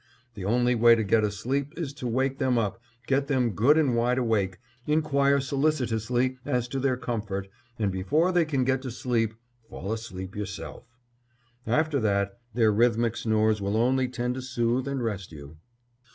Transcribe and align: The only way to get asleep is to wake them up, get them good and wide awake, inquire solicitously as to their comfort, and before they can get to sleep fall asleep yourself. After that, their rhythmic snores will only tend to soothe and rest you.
The 0.33 0.45
only 0.45 0.73
way 0.73 0.95
to 0.95 1.03
get 1.03 1.23
asleep 1.23 1.75
is 1.77 1.93
to 1.93 2.07
wake 2.07 2.39
them 2.39 2.57
up, 2.57 2.81
get 3.05 3.27
them 3.27 3.51
good 3.51 3.77
and 3.77 3.95
wide 3.95 4.17
awake, 4.17 4.57
inquire 4.87 5.39
solicitously 5.39 6.39
as 6.43 6.67
to 6.69 6.79
their 6.79 6.97
comfort, 6.97 7.47
and 7.77 7.91
before 7.91 8.31
they 8.31 8.43
can 8.45 8.63
get 8.63 8.81
to 8.81 8.89
sleep 8.89 9.35
fall 9.69 9.93
asleep 9.93 10.35
yourself. 10.35 10.85
After 11.67 11.99
that, 11.99 12.39
their 12.55 12.71
rhythmic 12.71 13.15
snores 13.15 13.61
will 13.61 13.77
only 13.77 14.07
tend 14.07 14.33
to 14.33 14.41
soothe 14.41 14.87
and 14.87 15.03
rest 15.03 15.31
you. 15.31 15.57